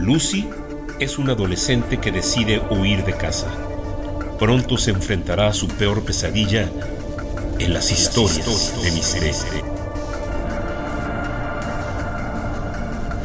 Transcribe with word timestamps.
Lucy 0.00 0.48
es 0.98 1.18
una 1.18 1.32
adolescente 1.32 1.98
que 1.98 2.10
decide 2.10 2.58
huir 2.70 3.04
de 3.04 3.12
casa. 3.12 3.48
Pronto 4.38 4.78
se 4.78 4.92
enfrentará 4.92 5.48
a 5.48 5.52
su 5.52 5.68
peor 5.68 6.02
pesadilla 6.04 6.70
en 7.58 7.74
las 7.74 7.90
historias 7.90 8.82
de 8.82 8.92
miseria. 8.92 9.34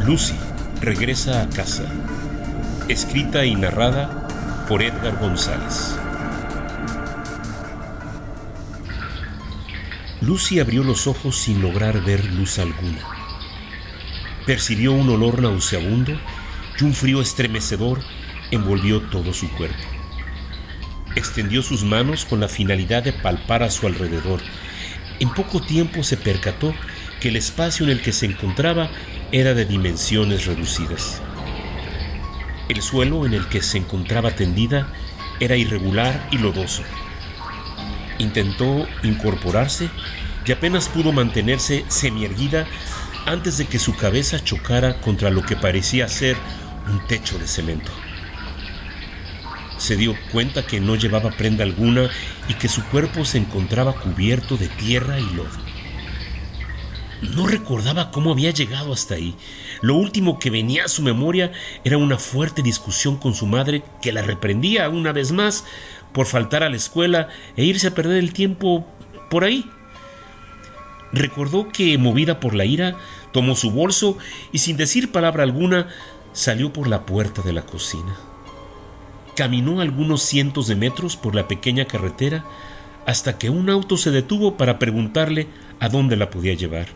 Lucy 0.06 0.36
regresa 0.82 1.44
a 1.44 1.50
casa. 1.50 1.86
Escrita 2.90 3.46
y 3.46 3.56
narrada 3.56 4.66
por 4.68 4.84
Edgar 4.84 5.18
González. 5.18 5.96
Lucy 10.20 10.60
abrió 10.60 10.84
los 10.84 11.08
ojos 11.08 11.38
sin 11.38 11.62
lograr 11.62 12.02
ver 12.02 12.26
luz 12.26 12.60
alguna. 12.60 13.00
Percibió 14.46 14.92
un 14.92 15.10
olor 15.10 15.42
nauseabundo 15.42 16.20
y 16.80 16.84
un 16.84 16.94
frío 16.94 17.22
estremecedor 17.22 18.02
envolvió 18.52 19.02
todo 19.02 19.34
su 19.34 19.50
cuerpo. 19.52 19.84
Extendió 21.16 21.62
sus 21.62 21.84
manos 21.84 22.26
con 22.26 22.40
la 22.40 22.50
finalidad 22.50 23.04
de 23.04 23.14
palpar 23.14 23.64
a 23.64 23.72
su 23.72 23.88
alrededor. 23.88 24.42
En 25.20 25.30
poco 25.34 25.62
tiempo 25.62 26.04
se 26.04 26.18
percató 26.18 26.74
que 27.22 27.30
el 27.30 27.38
espacio 27.38 27.86
en 27.86 27.92
el 27.92 28.02
que 28.02 28.12
se 28.12 28.26
encontraba 28.26 28.90
era 29.32 29.54
de 29.54 29.66
dimensiones 29.66 30.46
reducidas. 30.46 31.22
El 32.68 32.82
suelo 32.82 33.26
en 33.26 33.34
el 33.34 33.48
que 33.48 33.62
se 33.62 33.78
encontraba 33.78 34.32
tendida 34.32 34.92
era 35.40 35.56
irregular 35.56 36.28
y 36.32 36.38
lodoso. 36.38 36.84
Intentó 38.18 38.88
incorporarse 39.04 39.90
y 40.46 40.52
apenas 40.52 40.90
pudo 40.90 41.12
mantenerse 41.12 41.86
semierguida 41.88 42.66
antes 43.26 43.58
de 43.58 43.66
que 43.66 43.80
su 43.80 43.96
cabeza 43.96 44.44
chocara 44.44 45.00
contra 45.02 45.30
lo 45.30 45.44
que 45.44 45.56
parecía 45.56 46.08
ser 46.08 46.38
un 46.88 47.06
techo 47.08 47.38
de 47.38 47.48
cemento. 47.48 47.92
Se 49.78 49.96
dio 49.96 50.16
cuenta 50.32 50.66
que 50.66 50.80
no 50.80 50.96
llevaba 50.96 51.32
prenda 51.32 51.64
alguna 51.64 52.10
y 52.48 52.54
que 52.54 52.68
su 52.68 52.84
cuerpo 52.86 53.26
se 53.26 53.38
encontraba 53.38 53.94
cubierto 53.94 54.58
de 54.58 54.68
tierra 54.70 55.20
y 55.20 55.30
lodo. 55.36 55.66
No 57.22 57.48
recordaba 57.48 58.12
cómo 58.12 58.32
había 58.32 58.52
llegado 58.52 58.94
hasta 58.94 59.16
ahí. 59.16 59.36
Lo 59.82 59.96
último 59.96 60.40
que 60.40 60.50
venía 60.50 60.86
a 60.86 60.90
su 60.90 61.02
memoria 61.02 61.52
era 61.84 61.98
una 61.98 62.18
fuerte 62.18 62.62
discusión 62.62 63.18
con 63.18 63.34
su 63.34 63.46
madre 63.46 63.84
que 64.02 64.12
la 64.12 64.22
reprendía 64.22 64.90
una 64.90 65.12
vez 65.12 65.32
más 65.32 65.66
por 66.14 66.28
faltar 66.28 66.64
a 66.64 66.70
la 66.70 66.76
escuela 66.76 67.30
e 67.58 67.66
irse 67.66 67.88
a 67.88 67.96
perder 67.96 68.18
el 68.18 68.34
tiempo 68.34 68.88
por 69.30 69.44
ahí. 69.44 69.70
Recordó 71.12 71.70
que, 71.70 71.98
movida 71.98 72.40
por 72.40 72.56
la 72.56 72.66
ira, 72.66 72.96
tomó 73.32 73.56
su 73.56 73.72
bolso 73.72 74.18
y 74.52 74.60
sin 74.60 74.78
decir 74.78 75.12
palabra 75.12 75.44
alguna 75.44 75.88
salió 76.36 76.74
por 76.74 76.88
la 76.88 77.06
puerta 77.06 77.42
de 77.42 77.54
la 77.54 77.66
cocina. 77.66 78.16
Caminó 79.36 79.80
algunos 79.80 80.22
cientos 80.22 80.68
de 80.68 80.76
metros 80.76 81.16
por 81.16 81.34
la 81.34 81.48
pequeña 81.48 81.86
carretera 81.86 82.44
hasta 83.06 83.38
que 83.38 83.50
un 83.50 83.70
auto 83.70 83.98
se 83.98 84.12
detuvo 84.12 84.58
para 84.58 84.78
preguntarle 84.78 85.48
a 85.80 85.90
dónde 85.90 86.18
la 86.18 86.30
podía 86.30 86.54
llevar. 86.54 86.88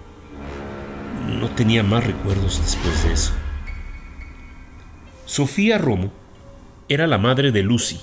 No 1.40 1.50
tenía 1.50 1.84
más 1.84 2.06
recuerdos 2.06 2.62
después 2.62 3.04
de 3.04 3.14
eso. 3.14 3.32
Sofía 5.26 5.78
Romo 5.78 6.12
era 6.90 7.08
la 7.08 7.18
madre 7.18 7.52
de 7.52 7.64
Lucy. 7.64 8.02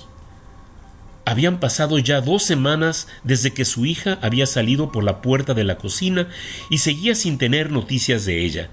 Habían 1.25 1.59
pasado 1.59 1.99
ya 1.99 2.21
dos 2.21 2.43
semanas 2.43 3.07
desde 3.23 3.53
que 3.53 3.65
su 3.65 3.85
hija 3.85 4.17
había 4.21 4.47
salido 4.47 4.91
por 4.91 5.03
la 5.03 5.21
puerta 5.21 5.53
de 5.53 5.65
la 5.65 5.77
cocina 5.77 6.29
y 6.69 6.79
seguía 6.79 7.13
sin 7.15 7.37
tener 7.37 7.69
noticias 7.69 8.25
de 8.25 8.43
ella. 8.43 8.69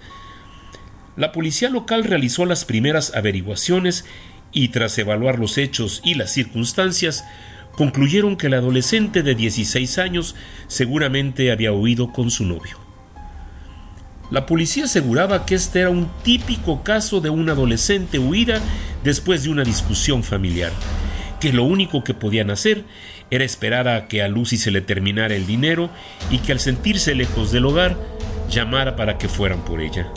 La 1.16 1.30
policía 1.30 1.70
local 1.70 2.04
realizó 2.04 2.44
las 2.44 2.64
primeras 2.64 3.14
averiguaciones 3.14 4.04
y 4.52 4.68
tras 4.68 4.98
evaluar 4.98 5.38
los 5.38 5.58
hechos 5.58 6.00
y 6.04 6.14
las 6.14 6.32
circunstancias, 6.32 7.24
concluyeron 7.72 8.36
que 8.36 8.48
el 8.48 8.54
adolescente 8.54 9.22
de 9.22 9.34
16 9.34 9.98
años 9.98 10.34
seguramente 10.66 11.50
había 11.52 11.72
huido 11.72 12.12
con 12.12 12.30
su 12.30 12.44
novio. 12.44 12.78
La 14.30 14.46
policía 14.46 14.84
aseguraba 14.84 15.44
que 15.44 15.54
este 15.54 15.80
era 15.80 15.90
un 15.90 16.08
típico 16.22 16.82
caso 16.82 17.20
de 17.20 17.30
una 17.30 17.52
adolescente 17.52 18.18
huida 18.18 18.60
después 19.02 19.44
de 19.44 19.50
una 19.50 19.64
discusión 19.64 20.24
familiar, 20.24 20.72
que 21.40 21.52
lo 21.52 21.64
único 21.64 22.02
que 22.02 22.14
podían 22.14 22.50
hacer 22.50 22.84
era 23.30 23.44
esperar 23.44 23.86
a 23.86 24.08
que 24.08 24.22
a 24.22 24.28
Lucy 24.28 24.56
se 24.56 24.70
le 24.70 24.80
terminara 24.80 25.34
el 25.34 25.46
dinero 25.46 25.90
y 26.30 26.38
que 26.38 26.52
al 26.52 26.60
sentirse 26.60 27.14
lejos 27.14 27.52
del 27.52 27.66
hogar 27.66 27.96
llamara 28.50 28.96
para 28.96 29.18
que 29.18 29.28
fueran 29.28 29.64
por 29.64 29.80
ella. 29.80 30.10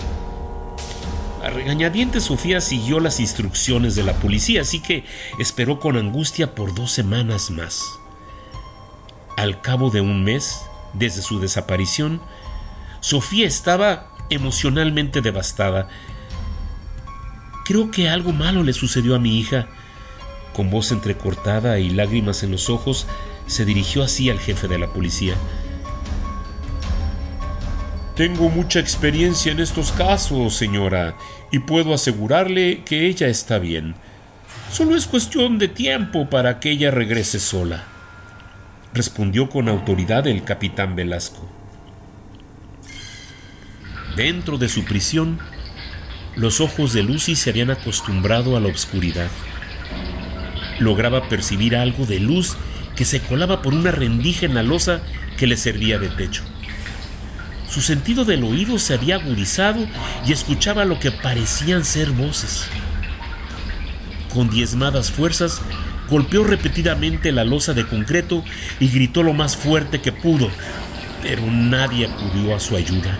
La 1.41 1.51
regañadiente 1.51 2.19
Sofía 2.19 2.61
siguió 2.61 2.99
las 2.99 3.19
instrucciones 3.19 3.95
de 3.95 4.03
la 4.03 4.13
policía, 4.13 4.61
así 4.61 4.79
que 4.79 5.05
esperó 5.37 5.79
con 5.79 5.95
angustia 5.95 6.55
por 6.55 6.73
dos 6.73 6.91
semanas 6.91 7.51
más. 7.51 7.83
Al 9.37 9.61
cabo 9.61 9.91
de 9.91 10.01
un 10.01 10.23
mes, 10.23 10.61
desde 10.93 11.21
su 11.21 11.39
desaparición, 11.39 12.21
Sofía 13.01 13.45
estaba 13.45 14.11
emocionalmente 14.29 15.21
devastada. 15.21 15.89
Creo 17.65 17.91
que 17.91 18.09
algo 18.09 18.33
malo 18.33 18.63
le 18.63 18.73
sucedió 18.73 19.15
a 19.15 19.19
mi 19.19 19.37
hija. 19.37 19.67
Con 20.53 20.71
voz 20.71 20.91
entrecortada 20.91 21.77
y 21.77 21.91
lágrimas 21.91 22.41
en 22.41 22.51
los 22.51 22.69
ojos, 22.69 23.05
se 23.45 23.63
dirigió 23.63 24.03
así 24.03 24.29
al 24.31 24.39
jefe 24.39 24.67
de 24.67 24.79
la 24.79 24.87
policía. 24.87 25.35
Tengo 28.17 28.49
mucha 28.49 28.79
experiencia 28.79 29.51
en 29.51 29.59
estos 29.59 29.91
casos, 29.91 30.55
señora, 30.55 31.15
y 31.51 31.59
puedo 31.59 31.93
asegurarle 31.93 32.81
que 32.83 33.05
ella 33.05 33.27
está 33.27 33.59
bien. 33.59 33.93
Solo 34.71 34.95
es 34.95 35.05
cuestión 35.05 35.59
de 35.59 35.67
tiempo 35.67 36.27
para 36.27 36.59
que 36.59 36.71
ella 36.71 36.89
regrese 36.89 37.39
sola, 37.39 37.83
respondió 38.91 39.49
con 39.49 39.69
autoridad 39.69 40.25
el 40.25 40.43
capitán 40.43 40.95
Velasco. 40.95 41.47
Dentro 44.15 44.57
de 44.57 44.67
su 44.67 44.83
prisión, 44.83 45.37
los 46.35 46.59
ojos 46.59 46.93
de 46.93 47.03
Lucy 47.03 47.35
se 47.35 47.51
habían 47.51 47.69
acostumbrado 47.69 48.57
a 48.57 48.59
la 48.59 48.69
oscuridad. 48.69 49.29
Lograba 50.79 51.29
percibir 51.29 51.75
algo 51.75 52.07
de 52.07 52.19
luz 52.19 52.57
que 52.95 53.05
se 53.05 53.19
colaba 53.19 53.61
por 53.61 53.75
una 53.75 53.91
rendija 53.91 54.47
en 54.47 54.55
la 54.55 54.63
losa 54.63 55.01
que 55.37 55.45
le 55.45 55.55
servía 55.55 55.99
de 55.99 56.09
techo. 56.09 56.43
Su 57.69 57.81
sentido 57.81 58.23
del 58.25 58.43
oído 58.43 58.79
se 58.79 58.93
había 58.93 59.15
agudizado 59.15 59.85
y 60.25 60.31
escuchaba 60.31 60.85
lo 60.85 60.99
que 60.99 61.11
parecían 61.11 61.83
ser 61.83 62.11
voces. 62.11 62.67
Con 64.33 64.49
diezmadas 64.49 65.11
fuerzas, 65.11 65.61
golpeó 66.09 66.43
repetidamente 66.43 67.31
la 67.31 67.43
losa 67.43 67.73
de 67.73 67.85
concreto 67.85 68.43
y 68.79 68.87
gritó 68.87 69.23
lo 69.23 69.33
más 69.33 69.57
fuerte 69.57 70.01
que 70.01 70.11
pudo, 70.11 70.49
pero 71.21 71.45
nadie 71.51 72.07
acudió 72.07 72.55
a 72.55 72.59
su 72.59 72.75
ayuda. 72.75 73.19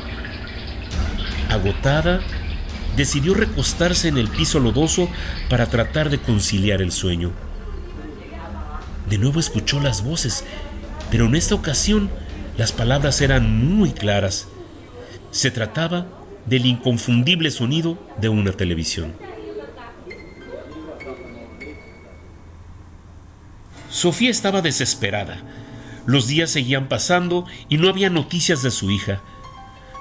Agotada, 1.49 2.21
decidió 2.95 3.33
recostarse 3.33 4.07
en 4.07 4.17
el 4.17 4.27
piso 4.27 4.59
lodoso 4.59 5.09
para 5.49 5.67
tratar 5.67 6.09
de 6.09 6.19
conciliar 6.19 6.81
el 6.81 6.91
sueño. 6.91 7.31
De 9.09 9.17
nuevo 9.17 9.39
escuchó 9.39 9.79
las 9.79 10.03
voces, 10.03 10.43
pero 11.11 11.25
en 11.25 11.35
esta 11.35 11.55
ocasión 11.55 12.09
las 12.57 12.71
palabras 12.71 13.21
eran 13.21 13.65
muy 13.65 13.91
claras. 13.91 14.47
Se 15.31 15.51
trataba 15.51 16.07
del 16.45 16.65
inconfundible 16.65 17.51
sonido 17.51 17.99
de 18.19 18.29
una 18.29 18.51
televisión. 18.51 19.13
Sofía 23.89 24.29
estaba 24.29 24.61
desesperada. 24.61 25.41
Los 26.05 26.27
días 26.27 26.49
seguían 26.49 26.87
pasando 26.87 27.45
y 27.69 27.77
no 27.77 27.89
había 27.89 28.09
noticias 28.09 28.63
de 28.63 28.71
su 28.71 28.89
hija. 28.91 29.21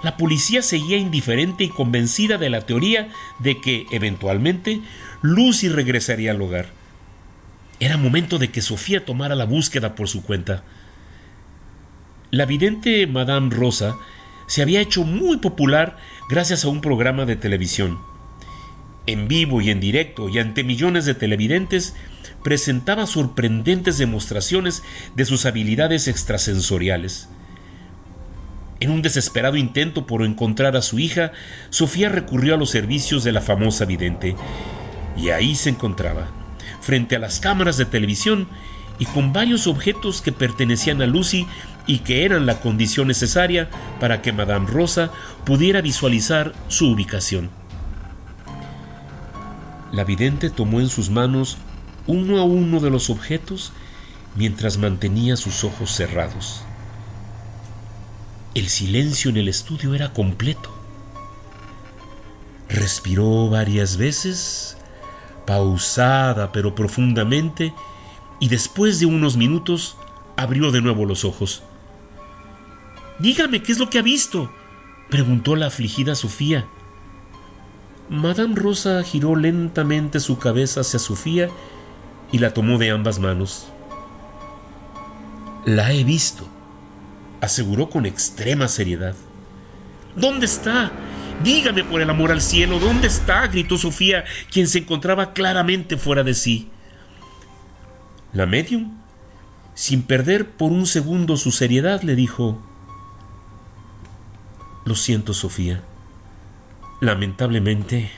La 0.03 0.17
policía 0.17 0.63
seguía 0.63 0.97
indiferente 0.97 1.65
y 1.65 1.69
convencida 1.69 2.39
de 2.39 2.51
la 2.51 2.61
teoría 2.63 3.09
de 3.39 3.61
que, 3.61 3.87
eventualmente, 3.91 4.81
Lucy 5.21 5.69
regresaría 5.69 6.31
al 6.31 6.41
hogar. 6.41 6.69
Era 7.81 7.97
momento 7.97 8.39
de 8.39 8.51
que 8.51 8.63
Sofía 8.63 9.05
tomara 9.05 9.35
la 9.35 9.45
búsqueda 9.45 9.95
por 9.95 10.09
su 10.09 10.23
cuenta. 10.23 10.63
La 12.37 12.45
vidente 12.45 13.07
Madame 13.07 13.49
Rosa 13.49 13.97
se 14.47 14.61
había 14.61 14.83
hecho 14.83 15.05
muy 15.05 15.39
popular 15.39 15.97
gracias 16.29 16.67
a 16.67 16.69
un 16.69 16.83
programa 16.83 17.25
de 17.25 17.35
televisión. 17.35 17.99
En 19.07 19.27
vivo 19.27 19.63
y 19.63 19.71
en 19.71 19.81
directo 19.81 20.29
y 20.29 20.39
ante 20.39 20.63
millones 20.63 21.07
de 21.07 21.15
televidentes, 21.15 21.95
presentaba 22.45 23.07
sorprendentes 23.07 23.97
demostraciones 23.97 24.83
de 25.15 25.25
sus 25.25 25.47
habilidades 25.47 26.09
extrasensoriales. 26.09 27.31
En 28.81 28.91
un 28.91 29.01
desesperado 29.01 29.57
intento 29.57 30.07
por 30.07 30.23
encontrar 30.23 30.77
a 30.77 30.83
su 30.83 30.99
hija, 30.99 31.33
Sofía 31.71 32.11
recurrió 32.11 32.57
a 32.57 32.59
los 32.59 32.69
servicios 32.69 33.25
de 33.25 33.33
la 33.33 33.41
famosa 33.41 33.87
vidente, 33.87 34.37
y 35.17 35.31
ahí 35.31 35.55
se 35.55 35.71
encontraba, 35.71 36.29
frente 36.83 37.17
a 37.17 37.19
las 37.19 37.41
cámaras 37.41 37.79
de 37.79 37.87
televisión 37.87 38.47
y 38.99 39.07
con 39.07 39.33
varios 39.33 39.67
objetos 39.67 40.23
que 40.23 40.33
pertenecían 40.33 41.01
a 41.03 41.07
Lucy 41.07 41.47
y 41.87 42.01
que 42.01 42.25
eran 42.25 42.47
la 42.47 42.61
condición 42.61 43.09
necesaria 43.09 43.71
para 44.01 44.23
que 44.23 44.33
Madame 44.33 44.67
Rosa 44.67 45.11
pudiera 45.45 45.81
visualizar 45.81 46.53
su 46.69 46.91
ubicación. 46.91 47.51
La 49.93 50.05
vidente 50.05 50.51
tomó 50.51 50.81
en 50.81 50.89
sus 50.89 51.11
manos 51.11 51.59
uno 52.07 52.39
a 52.39 52.45
uno 52.45 52.81
de 52.81 52.91
los 52.91 53.09
objetos 53.09 53.73
mientras 54.35 54.79
mantenía 54.79 55.37
sus 55.37 55.65
ojos 55.65 55.91
cerrados. 55.91 56.63
El 58.55 58.69
silencio 58.69 59.31
en 59.31 59.37
el 59.37 59.49
estudio 59.49 59.95
era 59.95 60.13
completo. 60.13 60.71
Respiró 62.69 63.49
varias 63.49 63.97
veces, 63.97 64.77
pausada 65.47 66.53
pero 66.53 66.75
profundamente, 66.75 67.73
y 68.41 68.49
después 68.49 68.99
de 68.99 69.07
unos 69.07 69.37
minutos 69.37 69.97
abrió 70.37 70.71
de 70.73 70.81
nuevo 70.83 71.05
los 71.07 71.25
ojos. 71.25 71.63
Dígame, 73.19 73.63
¿qué 73.63 73.73
es 73.73 73.79
lo 73.79 73.89
que 73.89 73.99
ha 73.99 74.03
visto? 74.03 74.53
preguntó 75.09 75.57
la 75.57 75.67
afligida 75.67 76.15
Sofía. 76.15 76.67
Madame 78.11 78.55
Rosa 78.55 79.03
giró 79.03 79.37
lentamente 79.37 80.21
su 80.21 80.39
cabeza 80.39 80.81
hacia 80.81 80.99
Sofía 80.99 81.49
y 82.31 82.39
la 82.39 82.53
tomó 82.53 82.79
de 82.79 82.91
ambas 82.91 83.19
manos. 83.19 83.69
La 85.65 85.93
he 85.93 86.05
visto, 86.05 86.47
aseguró 87.41 87.89
con 87.89 88.07
extrema 88.07 88.69
seriedad. 88.69 89.15
¿Dónde 90.15 90.47
está? 90.47 90.93
Dígame 91.43 91.85
por 91.85 92.01
el 92.01 92.11
amor 92.11 92.31
al 92.33 92.41
cielo, 92.41 92.79
¿dónde 92.79 93.09
está? 93.09 93.47
gritó 93.49 93.77
Sofía, 93.77 94.25
quien 94.51 94.69
se 94.69 94.79
encontraba 94.79 95.33
claramente 95.33 95.97
fuera 95.97 96.23
de 96.23 96.35
sí. 96.35 96.71
La 98.33 98.47
medium, 98.47 98.99
sin 99.75 100.03
perder 100.03 100.51
por 100.51 100.73
un 100.73 100.87
segundo 100.87 101.37
su 101.37 101.51
seriedad, 101.51 102.03
le 102.03 102.15
dijo 102.15 102.63
Lo 104.87 104.95
siento, 104.95 105.35
Sofía. 105.35 105.83
Lamentablemente, 107.01 108.09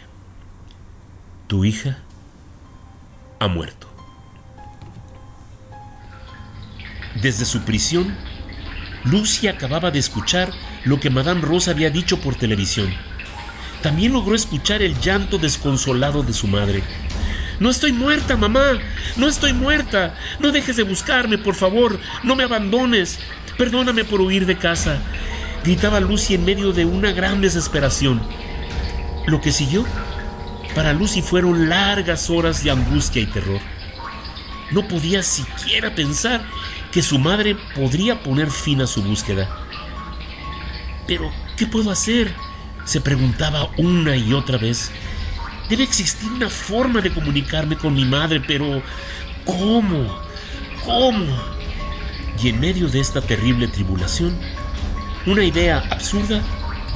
tu 1.47 1.65
hija 1.65 1.97
ha 3.41 3.49
muerto. 3.49 3.89
Desde 7.23 7.47
su 7.47 7.63
prisión, 7.63 8.15
Lucy 9.05 9.49
acababa 9.49 9.91
de 9.91 9.99
escuchar 9.99 10.53
lo 10.85 11.01
que 11.01 11.09
Madame 11.09 11.41
Rosa 11.41 11.71
había 11.71 11.89
dicho 11.89 12.21
por 12.21 12.35
televisión. 12.35 12.95
También 13.83 14.13
logró 14.13 14.35
escuchar 14.35 14.83
el 14.83 15.01
llanto 15.01 15.39
desconsolado 15.39 16.23
de 16.23 16.35
su 16.35 16.49
madre. 16.49 16.83
No 17.61 17.71
estoy 17.71 17.93
muerta, 17.93 18.37
mamá. 18.37 18.79
No 19.17 19.27
estoy 19.27 19.55
muerta. 19.55 20.15
No 20.39 20.53
dejes 20.53 20.77
de 20.77 20.83
buscarme, 20.83 21.39
por 21.39 21.55
favor. 21.55 21.99
No 22.23 22.37
me 22.37 22.45
abandones. 22.45 23.19
Perdóname 23.57 24.05
por 24.05 24.21
huir 24.21 24.45
de 24.45 24.59
casa. 24.59 25.01
Gritaba 25.65 26.01
Lucy 26.01 26.35
en 26.35 26.45
medio 26.45 26.73
de 26.73 26.85
una 26.85 27.13
gran 27.13 27.41
desesperación. 27.41 28.21
Lo 29.27 29.41
que 29.41 29.53
siguió 29.53 29.85
para 30.75 30.93
Lucy 30.93 31.23
fueron 31.23 31.69
largas 31.69 32.31
horas 32.31 32.63
de 32.63 32.71
angustia 32.71 33.23
y 33.23 33.27
terror. 33.27 33.61
No 34.71 34.87
podía 34.87 35.23
siquiera 35.23 35.95
pensar 35.95 36.45
que 36.93 37.03
su 37.03 37.19
madre 37.19 37.57
podría 37.75 38.23
poner 38.23 38.51
fin 38.51 38.81
a 38.81 38.87
su 38.87 39.03
búsqueda. 39.03 39.49
Pero, 41.07 41.31
¿qué 41.57 41.67
puedo 41.67 41.91
hacer? 41.91 42.35
se 42.89 43.03
preguntaba 43.03 43.69
una 43.77 44.17
y 44.17 44.33
otra 44.33 44.57
vez. 44.57 44.91
Debe 45.69 45.83
existir 45.83 46.33
una 46.33 46.49
forma 46.49 47.03
de 47.03 47.13
comunicarme 47.13 47.77
con 47.77 47.93
mi 47.93 48.07
madre, 48.07 48.41
pero 48.41 48.83
¿cómo? 49.45 50.19
¿Cómo? 50.87 51.27
Y 52.43 52.49
en 52.49 52.61
medio 52.61 52.89
de 52.89 53.01
esta 53.01 53.21
terrible 53.21 53.69
tribulación, 53.69 54.39
una 55.29 55.45
idea 55.45 55.79
absurda 55.91 56.43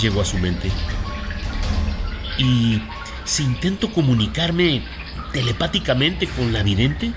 llegó 0.00 0.23
a 0.23 0.25
su 0.25 0.38
mente. 0.38 0.70
¿Y 2.38 2.82
si 3.25 3.43
intento 3.44 3.93
comunicarme 3.93 4.82
telepáticamente 5.32 6.26
con 6.26 6.52
la 6.52 6.62
vidente? 6.62 7.12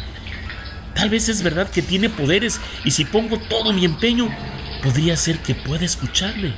Tal 0.94 1.10
vez 1.10 1.30
es 1.30 1.42
verdad 1.42 1.70
que 1.70 1.82
tiene 1.82 2.10
poderes 2.10 2.60
y 2.84 2.92
si 2.92 3.06
pongo 3.06 3.38
todo 3.38 3.74
mi 3.74 3.86
empeño, 3.86 4.30
podría 4.84 5.16
ser 5.18 5.40
que 5.40 5.56
pueda 5.56 5.86
escucharme. 5.86 6.54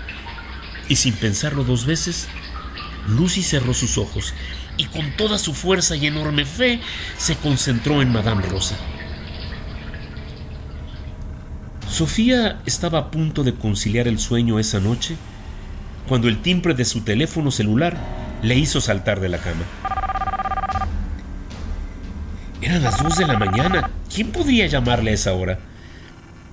Y 0.90 0.96
sin 0.96 1.14
pensarlo 1.14 1.64
dos 1.64 1.86
veces, 1.86 2.28
Lucy 3.08 3.44
cerró 3.44 3.74
sus 3.74 3.98
ojos 3.98 4.34
y 4.78 4.86
con 4.86 5.12
toda 5.18 5.38
su 5.38 5.54
fuerza 5.54 5.96
y 5.96 6.08
enorme 6.08 6.46
fe 6.46 6.80
se 7.18 7.36
concentró 7.36 8.02
en 8.02 8.12
Madame 8.12 8.44
Rosa. 8.44 8.76
Sofía 11.98 12.60
estaba 12.68 13.00
a 13.00 13.10
punto 13.10 13.44
de 13.44 13.56
conciliar 13.56 14.08
el 14.08 14.20
sueño 14.20 14.60
esa 14.60 14.80
noche 14.80 15.16
cuando 16.08 16.28
el 16.28 16.44
timbre 16.44 16.76
de 16.76 16.86
su 16.86 17.02
teléfono 17.02 17.50
celular 17.50 17.98
le 18.44 18.54
hizo 18.54 18.82
saltar 18.82 19.20
de 19.20 19.30
la 19.30 19.40
cama. 19.40 19.64
Eran 22.62 22.84
las 22.84 23.02
dos 23.02 23.18
de 23.18 23.26
la 23.26 23.40
mañana. 23.40 23.90
¿Quién 24.14 24.32
podría 24.32 24.68
llamarle 24.68 25.10
a 25.10 25.14
esa 25.16 25.34
hora? 25.34 25.58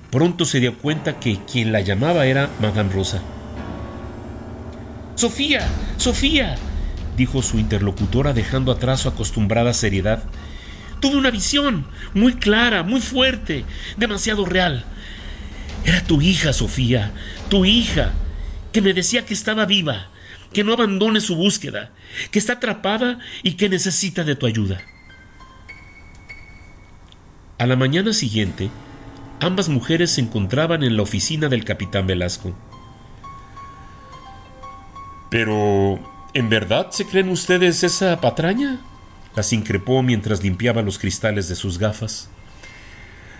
Pronto 0.09 0.45
se 0.45 0.59
dio 0.59 0.79
cuenta 0.79 1.19
que 1.19 1.37
quien 1.45 1.71
la 1.71 1.81
llamaba 1.81 2.25
era 2.25 2.49
Madame 2.59 2.91
Rosa. 2.91 3.21
Sofía, 5.13 5.67
Sofía, 5.97 6.55
dijo 7.17 7.43
su 7.43 7.59
interlocutora 7.59 8.33
dejando 8.33 8.71
atrás 8.71 9.01
su 9.01 9.09
acostumbrada 9.09 9.75
seriedad. 9.75 10.23
Tuve 11.01 11.17
una 11.17 11.29
visión, 11.29 11.85
muy 12.15 12.33
clara, 12.33 12.81
muy 12.81 12.99
fuerte, 12.99 13.63
demasiado 13.95 14.43
real. 14.43 14.85
Era 15.85 16.03
tu 16.03 16.21
hija, 16.21 16.51
Sofía, 16.51 17.11
tu 17.49 17.63
hija, 17.63 18.13
que 18.73 18.81
me 18.81 18.93
decía 18.93 19.25
que 19.25 19.33
estaba 19.33 19.65
viva, 19.65 20.09
que 20.51 20.63
no 20.63 20.73
abandone 20.73 21.21
su 21.21 21.35
búsqueda, 21.35 21.91
que 22.31 22.39
está 22.39 22.53
atrapada 22.53 23.19
y 23.43 23.53
que 23.53 23.69
necesita 23.69 24.23
de 24.23 24.35
tu 24.35 24.47
ayuda. 24.47 24.81
A 27.57 27.67
la 27.67 27.75
mañana 27.75 28.11
siguiente, 28.13 28.69
ambas 29.39 29.69
mujeres 29.69 30.11
se 30.11 30.21
encontraban 30.21 30.83
en 30.83 30.97
la 30.97 31.03
oficina 31.03 31.47
del 31.47 31.63
capitán 31.63 32.07
Velasco. 32.07 32.53
Pero, 35.29 35.99
¿en 36.33 36.49
verdad 36.49 36.91
se 36.91 37.05
creen 37.05 37.29
ustedes 37.29 37.83
esa 37.83 38.19
patraña? 38.19 38.79
las 39.35 39.51
increpó 39.53 40.01
mientras 40.01 40.41
limpiaba 40.41 40.81
los 40.81 40.97
cristales 40.97 41.47
de 41.49 41.55
sus 41.55 41.77
gafas. 41.77 42.29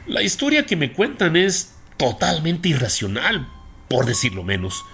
La 0.08 0.22
historia 0.22 0.66
que 0.66 0.76
me 0.76 0.92
cuentan 0.92 1.36
es 1.36 1.75
totalmente 1.98 2.70
irracional, 2.70 3.48
por 3.88 4.06
decirlo 4.06 4.44
menos. 4.44 4.86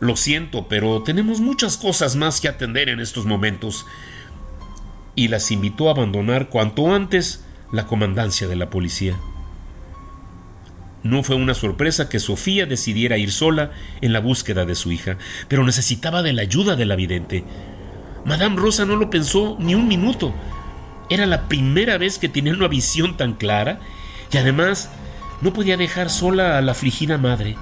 Lo 0.00 0.16
siento, 0.16 0.66
pero 0.68 1.02
tenemos 1.02 1.40
muchas 1.40 1.76
cosas 1.76 2.16
más 2.16 2.40
que 2.40 2.48
atender 2.48 2.88
en 2.88 3.00
estos 3.00 3.26
momentos. 3.26 3.86
Y 5.14 5.28
las 5.28 5.50
invitó 5.50 5.88
a 5.88 5.92
abandonar 5.92 6.48
cuanto 6.48 6.94
antes 6.94 7.44
la 7.72 7.86
comandancia 7.86 8.48
de 8.48 8.56
la 8.56 8.70
policía. 8.70 9.16
No 11.02 11.22
fue 11.22 11.36
una 11.36 11.54
sorpresa 11.54 12.08
que 12.08 12.18
Sofía 12.18 12.66
decidiera 12.66 13.16
ir 13.16 13.32
sola 13.32 13.72
en 14.00 14.12
la 14.12 14.20
búsqueda 14.20 14.66
de 14.66 14.74
su 14.74 14.92
hija, 14.92 15.16
pero 15.48 15.64
necesitaba 15.64 16.22
de 16.22 16.32
la 16.32 16.42
ayuda 16.42 16.76
de 16.76 16.84
la 16.84 16.96
vidente. 16.96 17.44
Madame 18.24 18.56
Rosa 18.56 18.84
no 18.84 18.96
lo 18.96 19.08
pensó 19.08 19.56
ni 19.58 19.74
un 19.74 19.88
minuto. 19.88 20.34
Era 21.08 21.26
la 21.26 21.48
primera 21.48 21.96
vez 21.96 22.18
que 22.18 22.28
tenía 22.28 22.52
una 22.52 22.68
visión 22.68 23.16
tan 23.16 23.34
clara 23.34 23.80
y 24.30 24.36
además 24.36 24.90
no 25.40 25.52
podía 25.52 25.76
dejar 25.76 26.10
sola 26.10 26.58
a 26.58 26.60
la 26.60 26.72
afligida 26.72 27.16
madre. 27.16 27.56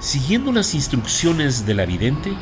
Siguiendo 0.00 0.52
las 0.52 0.74
instrucciones 0.74 1.66
de 1.66 1.74
la 1.74 1.86
vidente, 1.86 2.32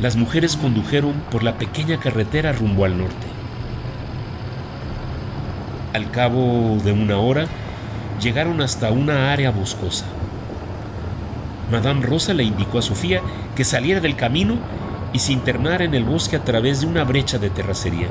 las 0.00 0.16
mujeres 0.16 0.56
condujeron 0.56 1.12
por 1.30 1.42
la 1.42 1.58
pequeña 1.58 1.98
carretera 1.98 2.52
rumbo 2.52 2.84
al 2.84 2.98
norte. 2.98 3.26
Al 5.92 6.10
cabo 6.10 6.78
de 6.84 6.92
una 6.92 7.18
hora, 7.18 7.46
llegaron 8.20 8.60
hasta 8.60 8.90
una 8.90 9.32
área 9.32 9.50
boscosa. 9.50 10.06
Madame 11.70 12.02
Rosa 12.02 12.34
le 12.34 12.44
indicó 12.44 12.78
a 12.78 12.82
Sofía 12.82 13.20
que 13.56 13.64
saliera 13.64 14.00
del 14.00 14.16
camino 14.16 14.58
y 15.12 15.20
se 15.20 15.32
internara 15.32 15.84
en 15.84 15.94
el 15.94 16.04
bosque 16.04 16.36
a 16.36 16.44
través 16.44 16.80
de 16.80 16.86
una 16.86 17.04
brecha 17.04 17.38
de 17.38 17.50
terracería. 17.50 18.08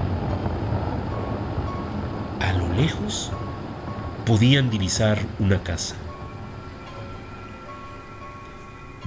A 2.40 2.54
lo 2.54 2.74
lejos 2.74 3.32
podían 4.26 4.70
divisar 4.70 5.20
una 5.40 5.64
casa. 5.64 5.96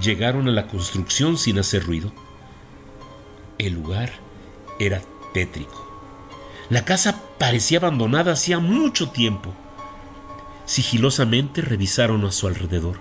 Llegaron 0.01 0.47
a 0.49 0.53
la 0.53 0.67
construcción 0.67 1.39
sin 1.39 1.59
hacer 1.59 1.85
ruido. 1.85 2.13
El 3.59 3.73
lugar 3.73 4.13
era 4.79 5.01
tétrico. 5.33 5.87
La 6.69 6.85
casa 6.85 7.23
parecía 7.39 7.79
abandonada 7.79 8.33
hacía 8.33 8.59
mucho 8.59 9.11
tiempo. 9.11 9.55
Sigilosamente 10.67 11.63
revisaron 11.63 12.25
a 12.25 12.33
su 12.33 12.47
alrededor. 12.47 12.99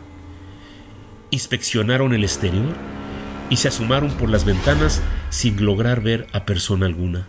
Inspeccionaron 1.31 2.13
el 2.13 2.23
exterior 2.23 2.73
y 3.49 3.57
se 3.57 3.67
asomaron 3.67 4.11
por 4.11 4.29
las 4.29 4.45
ventanas 4.45 5.01
sin 5.29 5.65
lograr 5.65 6.01
ver 6.01 6.27
a 6.31 6.45
persona 6.45 6.85
alguna. 6.85 7.27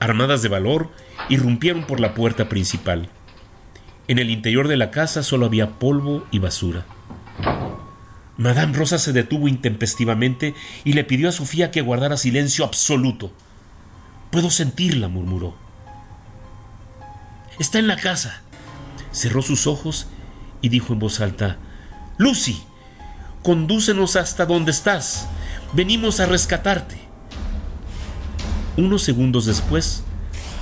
Armadas 0.00 0.42
de 0.42 0.48
valor, 0.48 0.90
irrumpieron 1.28 1.84
por 1.84 2.00
la 2.00 2.14
puerta 2.14 2.48
principal. 2.48 3.10
En 4.06 4.18
el 4.18 4.30
interior 4.30 4.68
de 4.68 4.76
la 4.76 4.90
casa 4.90 5.22
solo 5.22 5.46
había 5.46 5.78
polvo 5.78 6.26
y 6.30 6.38
basura. 6.38 6.84
Madame 8.36 8.76
Rosa 8.76 8.98
se 8.98 9.12
detuvo 9.12 9.48
intempestivamente 9.48 10.54
y 10.84 10.92
le 10.92 11.04
pidió 11.04 11.28
a 11.28 11.32
Sofía 11.32 11.70
que 11.70 11.80
guardara 11.80 12.16
silencio 12.16 12.64
absoluto. 12.64 13.32
Puedo 14.30 14.50
sentirla, 14.50 15.08
murmuró. 15.08 15.54
Está 17.58 17.78
en 17.78 17.86
la 17.86 17.96
casa. 17.96 18.42
Cerró 19.12 19.40
sus 19.40 19.66
ojos 19.66 20.08
y 20.60 20.68
dijo 20.68 20.92
en 20.92 20.98
voz 20.98 21.20
alta, 21.20 21.56
Lucy, 22.18 22.62
condúcenos 23.42 24.16
hasta 24.16 24.44
donde 24.44 24.72
estás. 24.72 25.28
Venimos 25.72 26.20
a 26.20 26.26
rescatarte. 26.26 26.98
Unos 28.76 29.02
segundos 29.02 29.46
después, 29.46 30.02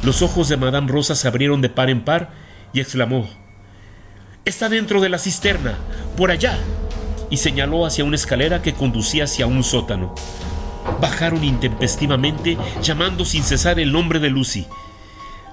los 0.03 0.21
ojos 0.21 0.49
de 0.49 0.59
Madame 0.59 0.89
Rosa 0.89 1.15
se 1.15 1.27
abrieron 1.27 1.63
de 1.63 1.71
par 1.71 1.89
en 1.89 2.05
par 2.05 2.42
y 2.73 2.81
exclamó, 2.81 3.29
Está 4.45 4.69
dentro 4.69 5.00
de 5.00 5.09
la 5.09 5.19
cisterna, 5.19 5.79
por 6.17 6.31
allá 6.31 6.59
y 7.33 7.38
señaló 7.38 7.87
hacia 7.87 8.05
una 8.05 8.17
escalera 8.17 8.61
que 8.61 8.75
conducía 8.75 9.25
hacia 9.25 9.47
un 9.47 9.64
sótano. 9.64 10.14
Bajaron 11.00 11.43
intempestivamente, 11.43 12.59
llamando 12.83 13.25
sin 13.25 13.43
cesar 13.43 13.81
el 13.81 13.91
nombre 13.91 14.19
de 14.19 14.29
Lucy. 14.29 14.67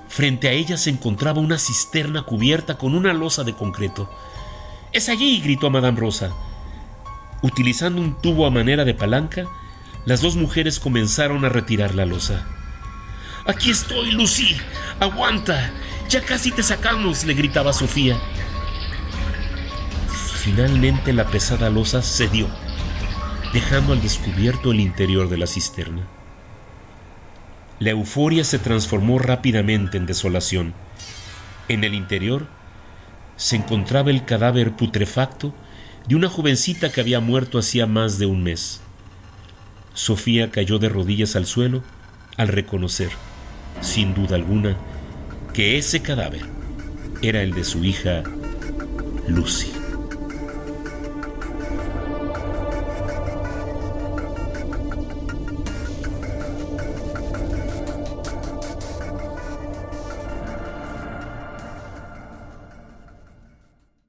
Frente 0.09 0.49
a 0.49 0.51
ella 0.51 0.75
se 0.75 0.89
encontraba 0.89 1.39
una 1.39 1.57
cisterna 1.57 2.23
cubierta 2.23 2.77
con 2.77 2.95
una 2.95 3.13
losa 3.13 3.45
de 3.45 3.53
concreto. 3.53 4.13
Es 4.91 5.07
allí, 5.07 5.39
gritó 5.39 5.69
Madame 5.69 5.97
Rosa. 5.97 6.33
Utilizando 7.43 8.01
un 8.01 8.21
tubo 8.21 8.45
a 8.45 8.51
manera 8.51 8.83
de 8.83 8.93
palanca, 8.93 9.45
las 10.05 10.19
dos 10.19 10.35
mujeres 10.35 10.81
comenzaron 10.81 11.45
a 11.45 11.49
retirar 11.49 11.95
la 11.95 12.05
losa. 12.05 12.45
Aquí 13.45 13.71
estoy, 13.71 14.11
Lucy. 14.11 14.57
Aguanta. 14.99 15.71
Ya 16.09 16.21
casi 16.21 16.49
te 16.49 16.63
sacamos, 16.63 17.23
le 17.23 17.35
gritaba 17.35 17.71
Sofía. 17.71 18.17
Finalmente 20.43 21.13
la 21.13 21.27
pesada 21.27 21.69
losa 21.69 22.01
cedió, 22.01 22.47
dejando 23.53 23.93
al 23.93 24.01
descubierto 24.01 24.71
el 24.71 24.79
interior 24.79 25.29
de 25.29 25.37
la 25.37 25.45
cisterna. 25.45 26.07
La 27.77 27.91
euforia 27.91 28.43
se 28.43 28.57
transformó 28.57 29.19
rápidamente 29.19 29.97
en 29.97 30.07
desolación. 30.07 30.73
En 31.67 31.83
el 31.83 31.93
interior 31.93 32.47
se 33.37 33.57
encontraba 33.57 34.09
el 34.09 34.25
cadáver 34.25 34.71
putrefacto 34.71 35.53
de 36.07 36.15
una 36.15 36.27
jovencita 36.27 36.91
que 36.91 37.01
había 37.01 37.19
muerto 37.19 37.59
hacía 37.59 37.85
más 37.85 38.17
de 38.17 38.25
un 38.25 38.41
mes. 38.41 38.81
Sofía 39.93 40.49
cayó 40.49 40.79
de 40.79 40.89
rodillas 40.89 41.35
al 41.35 41.45
suelo 41.45 41.83
al 42.35 42.47
reconocer, 42.47 43.11
sin 43.81 44.15
duda 44.15 44.37
alguna, 44.37 44.75
que 45.53 45.77
ese 45.77 46.01
cadáver 46.01 46.41
era 47.21 47.41
el 47.41 47.53
de 47.53 47.63
su 47.63 47.83
hija 47.83 48.23
Lucy. 49.27 49.78